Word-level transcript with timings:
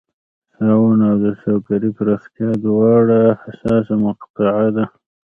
طاعون 0.55 0.99
او 1.09 1.15
د 1.23 1.27
سوداګرۍ 1.41 1.89
پراختیا 1.97 2.49
دواړه 2.65 3.19
حساسه 3.43 3.93
مقطعه 4.05 4.67
وه. 4.75 4.85